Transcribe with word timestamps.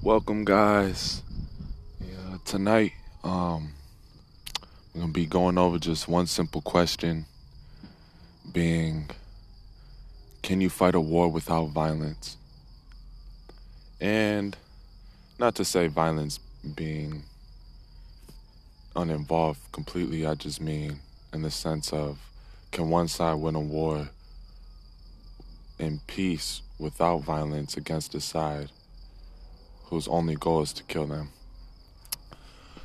Welcome, 0.00 0.44
guys. 0.44 1.22
Yeah, 2.00 2.38
tonight, 2.44 2.92
um, 3.24 3.72
we're 4.94 5.00
gonna 5.00 5.12
be 5.12 5.26
going 5.26 5.58
over 5.58 5.76
just 5.76 6.06
one 6.06 6.28
simple 6.28 6.62
question, 6.62 7.26
being, 8.52 9.10
can 10.40 10.60
you 10.60 10.70
fight 10.70 10.94
a 10.94 11.00
war 11.00 11.28
without 11.28 11.70
violence? 11.70 12.36
And 14.00 14.56
not 15.36 15.56
to 15.56 15.64
say 15.64 15.88
violence 15.88 16.38
being 16.76 17.24
uninvolved 18.94 19.60
completely. 19.72 20.24
I 20.24 20.36
just 20.36 20.60
mean 20.60 21.00
in 21.34 21.42
the 21.42 21.50
sense 21.50 21.92
of, 21.92 22.18
can 22.70 22.88
one 22.88 23.08
side 23.08 23.34
win 23.34 23.56
a 23.56 23.60
war 23.60 24.10
in 25.80 26.00
peace 26.06 26.62
without 26.78 27.18
violence 27.24 27.76
against 27.76 28.12
the 28.12 28.20
side 28.20 28.70
whose 29.88 30.08
only 30.08 30.34
goal 30.34 30.62
is 30.62 30.72
to 30.74 30.82
kill 30.84 31.06
them? 31.06 31.30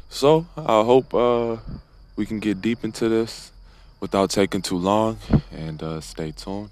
So 0.10 0.46
I 0.56 0.84
hope 0.84 1.14
uh, 1.14 1.58
we 2.16 2.26
can 2.26 2.40
get 2.40 2.62
deep 2.62 2.84
into 2.84 3.10
this 3.10 3.52
without 4.00 4.30
taking 4.30 4.62
too 4.62 4.78
long 4.78 5.18
and 5.52 5.82
uh, 5.82 6.02
stay 6.02 6.32
tuned 6.32 6.72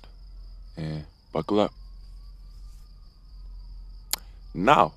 and 0.77 1.05
buckle 1.31 1.61
up. 1.61 1.73
Now, 4.53 4.93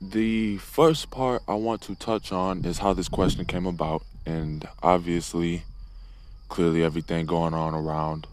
the 0.00 0.56
first 0.56 1.10
part 1.10 1.42
I 1.46 1.54
want 1.54 1.82
to 1.82 1.94
touch 1.94 2.32
on 2.32 2.64
is 2.64 2.78
how 2.78 2.94
this 2.94 3.08
question 3.08 3.44
came 3.44 3.66
about, 3.66 4.02
and 4.24 4.66
obviously, 4.82 5.64
clearly, 6.48 6.82
everything 6.82 7.26
going 7.26 7.52
on 7.52 7.74
around. 7.74 8.26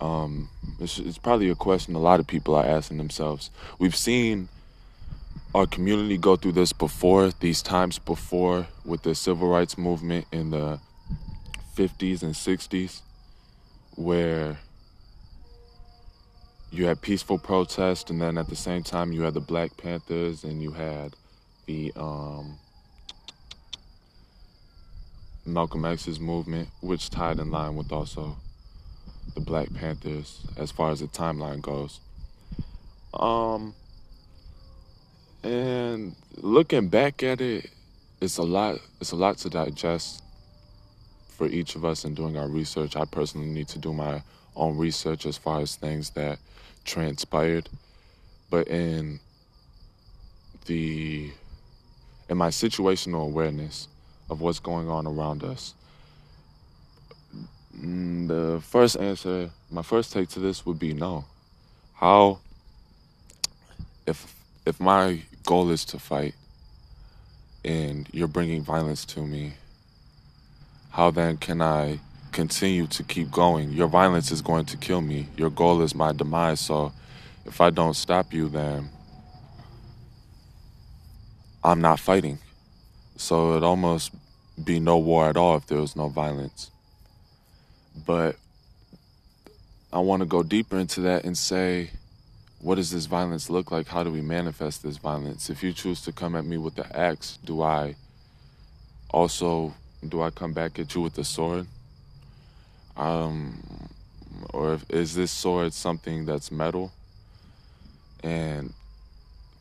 Um, 0.00 0.48
it's, 0.80 0.98
it's 0.98 1.18
probably 1.18 1.50
a 1.50 1.54
question 1.54 1.94
a 1.94 1.98
lot 1.98 2.20
of 2.20 2.26
people 2.26 2.54
are 2.54 2.64
asking 2.64 2.96
themselves. 2.96 3.50
We've 3.78 3.96
seen 3.96 4.48
our 5.58 5.66
community 5.66 6.16
go 6.16 6.36
through 6.36 6.52
this 6.52 6.72
before, 6.72 7.32
these 7.40 7.62
times 7.62 7.98
before, 7.98 8.68
with 8.84 9.02
the 9.02 9.12
civil 9.12 9.48
rights 9.48 9.76
movement 9.76 10.24
in 10.30 10.50
the 10.50 10.78
50s 11.74 12.22
and 12.22 12.32
60s, 12.32 13.00
where 13.96 14.56
you 16.70 16.86
had 16.86 17.02
peaceful 17.02 17.40
protest, 17.40 18.08
and 18.08 18.20
then 18.20 18.38
at 18.38 18.48
the 18.48 18.54
same 18.54 18.84
time 18.84 19.10
you 19.10 19.22
had 19.22 19.34
the 19.34 19.40
Black 19.40 19.76
Panthers, 19.76 20.44
and 20.44 20.62
you 20.62 20.70
had 20.70 21.16
the 21.66 21.92
um, 21.96 22.56
Malcolm 25.44 25.84
X's 25.84 26.20
movement, 26.20 26.68
which 26.82 27.10
tied 27.10 27.40
in 27.40 27.50
line 27.50 27.74
with 27.74 27.90
also 27.90 28.36
the 29.34 29.40
Black 29.40 29.74
Panthers 29.74 30.46
as 30.56 30.70
far 30.70 30.92
as 30.92 31.00
the 31.00 31.08
timeline 31.08 31.60
goes. 31.60 31.98
Um, 33.12 33.74
and 35.42 36.14
looking 36.36 36.88
back 36.88 37.22
at 37.22 37.40
it, 37.40 37.70
it's 38.20 38.38
a 38.38 38.42
lot. 38.42 38.78
It's 39.00 39.12
a 39.12 39.16
lot 39.16 39.38
to 39.38 39.50
digest 39.50 40.22
for 41.28 41.46
each 41.46 41.76
of 41.76 41.84
us 41.84 42.04
in 42.04 42.14
doing 42.14 42.36
our 42.36 42.48
research. 42.48 42.96
I 42.96 43.04
personally 43.04 43.46
need 43.48 43.68
to 43.68 43.78
do 43.78 43.92
my 43.92 44.22
own 44.56 44.76
research 44.76 45.24
as 45.26 45.36
far 45.36 45.60
as 45.60 45.76
things 45.76 46.10
that 46.10 46.38
transpired, 46.84 47.68
but 48.50 48.66
in 48.68 49.20
the 50.66 51.30
in 52.28 52.36
my 52.36 52.48
situational 52.48 53.22
awareness 53.22 53.88
of 54.28 54.40
what's 54.40 54.58
going 54.58 54.88
on 54.88 55.06
around 55.06 55.42
us. 55.44 55.74
Mm, 57.78 58.28
the 58.28 58.60
first 58.60 58.96
answer, 58.98 59.50
my 59.70 59.82
first 59.82 60.12
take 60.12 60.28
to 60.30 60.40
this 60.40 60.66
would 60.66 60.78
be 60.78 60.92
no. 60.92 61.24
How 61.94 62.40
if 64.06 64.37
if 64.68 64.78
my 64.78 65.22
goal 65.44 65.70
is 65.70 65.84
to 65.86 65.98
fight 65.98 66.34
and 67.64 68.08
you're 68.12 68.28
bringing 68.28 68.62
violence 68.62 69.04
to 69.06 69.20
me, 69.20 69.54
how 70.90 71.10
then 71.10 71.36
can 71.36 71.60
I 71.60 72.00
continue 72.32 72.86
to 72.86 73.02
keep 73.02 73.30
going. 73.32 73.72
Your 73.72 73.88
violence 73.88 74.30
is 74.30 74.42
going 74.42 74.64
to 74.66 74.76
kill 74.76 75.00
me. 75.00 75.26
Your 75.36 75.50
goal 75.50 75.82
is 75.82 75.94
my 75.94 76.12
demise. 76.12 76.60
So 76.60 76.92
if 77.46 77.60
I 77.60 77.70
don't 77.70 77.94
stop 77.94 78.32
you, 78.32 78.48
then 78.48 78.88
I'm 81.64 81.80
not 81.80 81.98
fighting. 81.98 82.38
So 83.16 83.50
it'd 83.50 83.64
almost 83.64 84.12
be 84.62 84.78
no 84.78 84.98
war 84.98 85.28
at 85.28 85.36
all 85.36 85.56
if 85.56 85.66
there 85.66 85.80
was 85.80 85.96
no 85.96 86.08
violence. 86.08 86.70
But 88.06 88.36
I 89.92 89.98
want 89.98 90.20
to 90.20 90.26
go 90.26 90.44
deeper 90.44 90.78
into 90.78 91.00
that 91.00 91.24
and 91.24 91.36
say, 91.36 91.90
what 92.60 92.74
does 92.74 92.90
this 92.90 93.06
violence 93.06 93.48
look 93.48 93.70
like? 93.70 93.86
How 93.86 94.02
do 94.02 94.10
we 94.10 94.20
manifest 94.20 94.82
this 94.82 94.96
violence? 94.96 95.48
If 95.48 95.62
you 95.62 95.72
choose 95.72 96.00
to 96.02 96.12
come 96.12 96.34
at 96.34 96.44
me 96.44 96.58
with 96.58 96.74
the 96.74 96.96
axe, 96.96 97.38
do 97.44 97.62
I 97.62 97.94
also 99.10 99.74
do 100.06 100.22
I 100.22 100.30
come 100.30 100.52
back 100.52 100.78
at 100.78 100.94
you 100.94 101.00
with 101.00 101.14
the 101.14 101.24
sword? 101.24 101.66
Um, 102.96 103.62
or 104.52 104.74
if, 104.74 104.90
is 104.90 105.14
this 105.14 105.30
sword 105.30 105.72
something 105.72 106.24
that's 106.24 106.50
metal? 106.50 106.92
And 108.22 108.72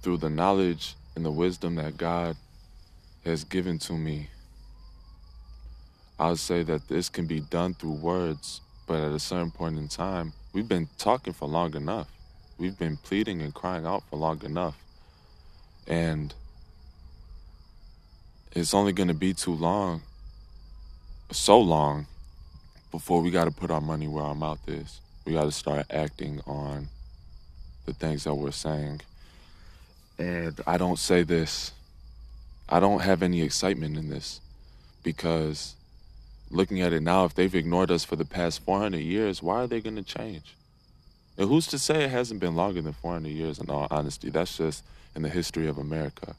through 0.01 0.17
the 0.17 0.29
knowledge 0.29 0.95
and 1.15 1.25
the 1.25 1.31
wisdom 1.31 1.75
that 1.75 1.97
God 1.97 2.35
has 3.25 3.43
given 3.43 3.77
to 3.79 3.93
me, 3.93 4.29
I'll 6.19 6.35
say 6.35 6.63
that 6.63 6.87
this 6.87 7.09
can 7.09 7.27
be 7.27 7.41
done 7.41 7.75
through 7.75 7.91
words, 7.91 8.61
but 8.87 8.99
at 8.99 9.11
a 9.11 9.19
certain 9.19 9.51
point 9.51 9.77
in 9.77 9.87
time, 9.87 10.33
we've 10.53 10.67
been 10.67 10.89
talking 10.97 11.33
for 11.33 11.47
long 11.47 11.75
enough. 11.75 12.07
We've 12.57 12.77
been 12.77 12.97
pleading 12.97 13.41
and 13.41 13.53
crying 13.53 13.85
out 13.85 14.03
for 14.09 14.17
long 14.17 14.43
enough. 14.43 14.77
And 15.87 16.33
it's 18.51 18.73
only 18.73 18.93
going 18.93 19.09
to 19.09 19.13
be 19.13 19.33
too 19.33 19.53
long, 19.53 20.01
so 21.31 21.59
long, 21.59 22.07
before 22.91 23.21
we 23.21 23.29
got 23.29 23.45
to 23.45 23.51
put 23.51 23.69
our 23.69 23.81
money 23.81 24.07
where 24.07 24.23
our 24.23 24.35
mouth 24.35 24.67
is. 24.67 25.01
We 25.25 25.33
got 25.33 25.43
to 25.43 25.51
start 25.51 25.85
acting 25.91 26.41
on 26.47 26.87
the 27.85 27.93
things 27.93 28.23
that 28.23 28.33
we're 28.33 28.51
saying. 28.51 29.01
And 30.17 30.59
I 30.65 30.77
don't 30.77 30.97
say 30.97 31.21
this, 31.23 31.73
I 32.67 32.79
don't 32.79 33.01
have 33.01 33.21
any 33.21 33.43
excitement 33.43 33.97
in 33.97 34.09
this 34.09 34.41
because 35.03 35.75
looking 36.49 36.81
at 36.81 36.91
it 36.93 37.01
now, 37.01 37.25
if 37.25 37.35
they've 37.35 37.53
ignored 37.53 37.91
us 37.91 38.03
for 38.03 38.15
the 38.15 38.25
past 38.25 38.63
400 38.63 38.97
years, 38.97 39.43
why 39.43 39.57
are 39.57 39.67
they 39.67 39.79
going 39.79 39.95
to 39.95 40.03
change? 40.03 40.55
And 41.37 41.47
who's 41.47 41.67
to 41.67 41.79
say 41.79 42.03
it 42.03 42.09
hasn't 42.09 42.39
been 42.39 42.55
longer 42.55 42.81
than 42.81 42.93
400 42.93 43.29
years, 43.29 43.59
in 43.59 43.69
all 43.69 43.87
honesty? 43.91 44.29
That's 44.29 44.57
just 44.57 44.83
in 45.15 45.21
the 45.21 45.29
history 45.29 45.67
of 45.67 45.77
America. 45.77 46.35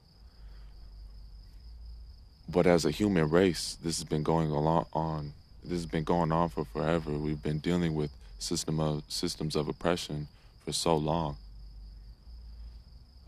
But 2.48 2.66
as 2.66 2.84
a 2.84 2.90
human 2.90 3.28
race, 3.30 3.76
this 3.82 3.98
has 3.98 4.04
been 4.04 4.22
going 4.22 4.50
on 4.50 5.32
this 5.62 5.80
has 5.80 5.86
been 5.86 6.04
going 6.04 6.32
on 6.32 6.48
for 6.48 6.64
forever. 6.64 7.10
We've 7.12 7.42
been 7.42 7.58
dealing 7.58 7.94
with 7.94 8.10
system 8.38 8.80
of 8.80 9.02
systems 9.08 9.54
of 9.54 9.68
oppression 9.68 10.28
for 10.64 10.72
so 10.72 10.96
long. 10.96 11.36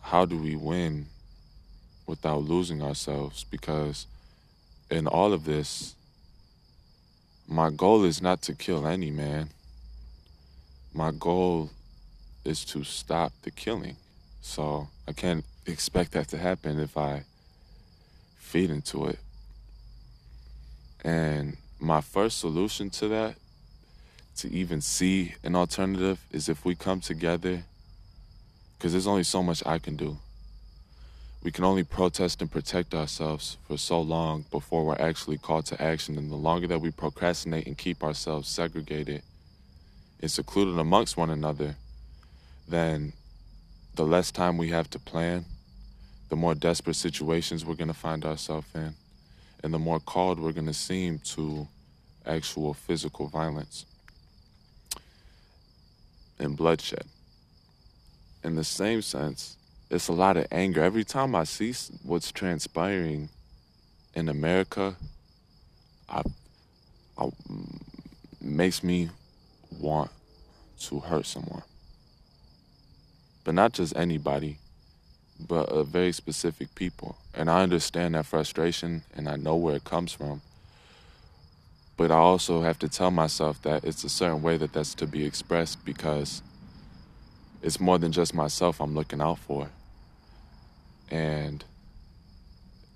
How 0.00 0.24
do 0.24 0.38
we 0.38 0.56
win 0.56 1.06
without 2.06 2.42
losing 2.44 2.82
ourselves? 2.82 3.44
Because 3.44 4.06
in 4.90 5.06
all 5.06 5.34
of 5.34 5.44
this, 5.44 5.94
my 7.46 7.68
goal 7.68 8.04
is 8.04 8.22
not 8.22 8.40
to 8.42 8.54
kill 8.54 8.86
any 8.86 9.10
man. 9.10 9.50
My 11.00 11.12
goal 11.12 11.70
is 12.44 12.62
to 12.66 12.84
stop 12.84 13.32
the 13.40 13.50
killing. 13.50 13.96
So 14.42 14.88
I 15.08 15.12
can't 15.12 15.46
expect 15.64 16.12
that 16.12 16.28
to 16.28 16.36
happen 16.36 16.78
if 16.78 16.94
I 16.98 17.24
feed 18.36 18.68
into 18.68 19.06
it. 19.06 19.18
And 21.02 21.56
my 21.78 22.02
first 22.02 22.38
solution 22.38 22.90
to 22.90 23.08
that, 23.08 23.36
to 24.40 24.52
even 24.52 24.82
see 24.82 25.36
an 25.42 25.56
alternative, 25.56 26.18
is 26.30 26.50
if 26.50 26.66
we 26.66 26.74
come 26.74 27.00
together, 27.00 27.62
because 28.76 28.92
there's 28.92 29.06
only 29.06 29.22
so 29.22 29.42
much 29.42 29.62
I 29.64 29.78
can 29.78 29.96
do. 29.96 30.18
We 31.42 31.50
can 31.50 31.64
only 31.64 31.82
protest 31.82 32.42
and 32.42 32.52
protect 32.52 32.92
ourselves 32.94 33.56
for 33.66 33.78
so 33.78 34.02
long 34.02 34.44
before 34.50 34.84
we're 34.84 35.00
actually 35.00 35.38
called 35.38 35.64
to 35.66 35.82
action. 35.82 36.18
And 36.18 36.30
the 36.30 36.36
longer 36.36 36.66
that 36.66 36.82
we 36.82 36.90
procrastinate 36.90 37.66
and 37.66 37.78
keep 37.78 38.04
ourselves 38.04 38.50
segregated 38.50 39.22
and 40.20 40.30
secluded 40.30 40.78
amongst 40.78 41.16
one 41.16 41.30
another, 41.30 41.76
then 42.68 43.12
the 43.94 44.04
less 44.04 44.30
time 44.30 44.56
we 44.56 44.68
have 44.68 44.88
to 44.90 44.98
plan, 44.98 45.44
the 46.28 46.36
more 46.36 46.54
desperate 46.54 46.94
situations 46.94 47.64
we're 47.64 47.74
going 47.74 47.88
to 47.88 47.94
find 47.94 48.24
ourselves 48.24 48.66
in 48.74 48.94
and 49.62 49.74
the 49.74 49.78
more 49.78 50.00
called 50.00 50.38
we're 50.38 50.52
going 50.52 50.66
to 50.66 50.74
seem 50.74 51.18
to 51.18 51.68
actual 52.26 52.74
physical 52.74 53.26
violence 53.26 53.86
and 56.38 56.56
bloodshed. 56.56 57.04
In 58.42 58.56
the 58.56 58.64
same 58.64 59.02
sense, 59.02 59.56
it's 59.90 60.08
a 60.08 60.12
lot 60.12 60.36
of 60.36 60.46
anger. 60.50 60.82
Every 60.82 61.04
time 61.04 61.34
I 61.34 61.44
see 61.44 61.74
what's 62.04 62.32
transpiring 62.32 63.28
in 64.14 64.28
America, 64.28 64.96
I, 66.08 66.22
I 67.18 67.28
makes 68.40 68.82
me 68.82 69.10
want 69.78 70.10
to 70.80 71.00
hurt 71.00 71.26
someone. 71.26 71.62
But 73.44 73.54
not 73.54 73.72
just 73.72 73.96
anybody, 73.96 74.58
but 75.38 75.64
a 75.64 75.84
very 75.84 76.12
specific 76.12 76.74
people. 76.74 77.16
And 77.34 77.50
I 77.50 77.62
understand 77.62 78.14
that 78.14 78.26
frustration 78.26 79.02
and 79.14 79.28
I 79.28 79.36
know 79.36 79.56
where 79.56 79.76
it 79.76 79.84
comes 79.84 80.12
from. 80.12 80.42
But 81.96 82.10
I 82.10 82.16
also 82.16 82.62
have 82.62 82.78
to 82.80 82.88
tell 82.88 83.10
myself 83.10 83.60
that 83.62 83.84
it's 83.84 84.04
a 84.04 84.08
certain 84.08 84.42
way 84.42 84.56
that 84.56 84.72
that's 84.72 84.94
to 84.96 85.06
be 85.06 85.24
expressed 85.24 85.84
because 85.84 86.42
it's 87.62 87.78
more 87.78 87.98
than 87.98 88.12
just 88.12 88.34
myself 88.34 88.80
I'm 88.80 88.94
looking 88.94 89.20
out 89.20 89.38
for. 89.38 89.68
And 91.10 91.64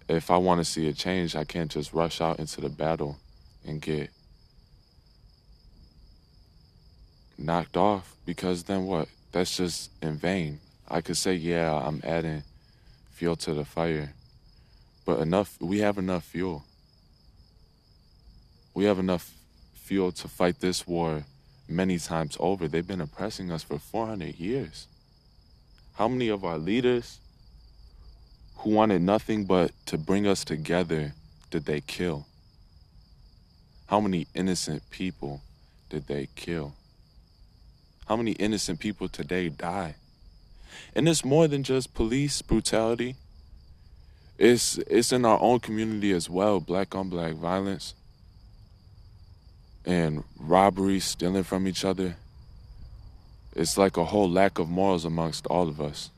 if 0.08 0.30
I 0.30 0.36
want 0.36 0.60
to 0.60 0.64
see 0.64 0.88
a 0.88 0.92
change, 0.92 1.36
I 1.36 1.44
can't 1.44 1.70
just 1.70 1.92
rush 1.92 2.20
out 2.20 2.38
into 2.38 2.60
the 2.60 2.68
battle 2.68 3.18
and 3.66 3.80
get 3.80 4.10
knocked 7.38 7.76
off 7.76 8.16
because 8.24 8.64
then 8.64 8.86
what? 8.86 9.08
That's 9.32 9.56
just 9.56 9.90
in 10.02 10.16
vain. 10.16 10.60
I 10.88 11.00
could 11.00 11.16
say, 11.16 11.34
yeah, 11.34 11.74
I'm 11.74 12.00
adding 12.04 12.42
fuel 13.12 13.36
to 13.36 13.54
the 13.54 13.64
fire, 13.64 14.12
but 15.04 15.20
enough, 15.20 15.56
we 15.60 15.78
have 15.78 15.98
enough 15.98 16.24
fuel. 16.24 16.64
We 18.74 18.84
have 18.84 18.98
enough 18.98 19.32
fuel 19.74 20.12
to 20.12 20.28
fight 20.28 20.60
this 20.60 20.86
war 20.86 21.24
many 21.68 21.98
times 21.98 22.36
over. 22.40 22.68
They've 22.68 22.86
been 22.86 23.00
oppressing 23.00 23.50
us 23.50 23.62
for 23.62 23.78
400 23.78 24.34
years. 24.38 24.88
How 25.94 26.08
many 26.08 26.28
of 26.28 26.44
our 26.44 26.58
leaders 26.58 27.20
who 28.56 28.70
wanted 28.70 29.02
nothing 29.02 29.44
but 29.44 29.72
to 29.86 29.98
bring 29.98 30.26
us 30.26 30.44
together 30.44 31.12
did 31.50 31.66
they 31.66 31.80
kill? 31.80 32.26
How 33.86 34.00
many 34.00 34.26
innocent 34.34 34.82
people 34.90 35.42
did 35.88 36.06
they 36.06 36.28
kill? 36.34 36.74
How 38.06 38.16
many 38.16 38.32
innocent 38.32 38.80
people 38.80 39.08
today 39.08 39.48
die? 39.48 39.96
And 40.94 41.08
it's 41.08 41.24
more 41.24 41.48
than 41.48 41.62
just 41.62 41.94
police 41.94 42.42
brutality. 42.42 43.16
It's 44.38 44.78
it's 44.78 45.12
in 45.12 45.24
our 45.24 45.40
own 45.40 45.60
community 45.60 46.12
as 46.12 46.28
well, 46.28 46.60
black 46.60 46.94
on 46.94 47.08
black 47.08 47.34
violence 47.34 47.94
and 49.84 50.24
robbery, 50.38 51.00
stealing 51.00 51.42
from 51.42 51.68
each 51.68 51.84
other. 51.84 52.16
It's 53.54 53.78
like 53.78 53.96
a 53.96 54.04
whole 54.04 54.28
lack 54.30 54.58
of 54.58 54.68
morals 54.68 55.04
amongst 55.04 55.46
all 55.46 55.68
of 55.68 55.80
us. 55.80 56.10